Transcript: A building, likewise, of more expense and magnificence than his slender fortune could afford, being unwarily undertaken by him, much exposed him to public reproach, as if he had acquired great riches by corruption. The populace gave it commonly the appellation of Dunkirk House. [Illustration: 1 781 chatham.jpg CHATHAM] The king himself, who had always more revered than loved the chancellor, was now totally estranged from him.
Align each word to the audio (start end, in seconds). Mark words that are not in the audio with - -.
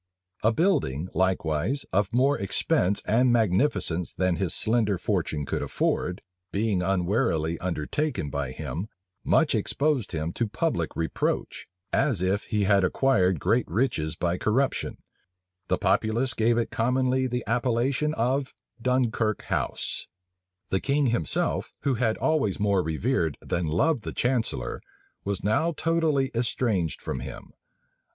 A 0.41 0.51
building, 0.51 1.09
likewise, 1.13 1.85
of 1.93 2.11
more 2.11 2.35
expense 2.35 3.03
and 3.05 3.31
magnificence 3.31 4.11
than 4.15 4.37
his 4.37 4.51
slender 4.55 4.97
fortune 4.97 5.45
could 5.45 5.61
afford, 5.61 6.21
being 6.51 6.81
unwarily 6.81 7.59
undertaken 7.59 8.31
by 8.31 8.49
him, 8.51 8.87
much 9.23 9.53
exposed 9.53 10.11
him 10.11 10.33
to 10.33 10.47
public 10.47 10.95
reproach, 10.95 11.67
as 11.93 12.19
if 12.19 12.45
he 12.45 12.63
had 12.63 12.83
acquired 12.83 13.39
great 13.39 13.67
riches 13.69 14.15
by 14.15 14.39
corruption. 14.39 14.97
The 15.67 15.77
populace 15.77 16.33
gave 16.33 16.57
it 16.57 16.71
commonly 16.71 17.27
the 17.27 17.43
appellation 17.45 18.15
of 18.15 18.55
Dunkirk 18.81 19.43
House. 19.49 20.07
[Illustration: 20.71 21.05
1 21.05 21.05
781 21.05 21.05
chatham.jpg 21.05 21.05
CHATHAM] 21.05 21.05
The 21.05 21.05
king 21.05 21.05
himself, 21.11 21.71
who 21.81 21.93
had 22.03 22.17
always 22.17 22.59
more 22.59 22.81
revered 22.81 23.37
than 23.41 23.67
loved 23.67 24.03
the 24.03 24.13
chancellor, 24.13 24.79
was 25.23 25.43
now 25.43 25.73
totally 25.77 26.31
estranged 26.33 26.99
from 27.03 27.19
him. 27.19 27.51